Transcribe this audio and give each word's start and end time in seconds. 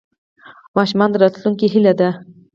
ماشومان 0.77 1.09
د 1.11 1.15
راتلونکي 1.23 1.65
هیله 1.73 1.93
ده. 1.99 2.09